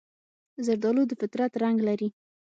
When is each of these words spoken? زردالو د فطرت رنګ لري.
زردالو 0.65 1.03
د 1.07 1.11
فطرت 1.21 1.51
رنګ 1.63 1.77
لري. 1.87 2.09